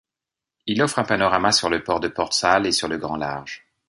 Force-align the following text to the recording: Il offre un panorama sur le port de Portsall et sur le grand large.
Il 0.65 0.81
offre 0.81 0.97
un 0.97 1.03
panorama 1.03 1.51
sur 1.51 1.69
le 1.69 1.83
port 1.83 1.99
de 1.99 2.07
Portsall 2.07 2.65
et 2.65 2.71
sur 2.71 2.87
le 2.87 2.97
grand 2.97 3.17
large. 3.17 3.67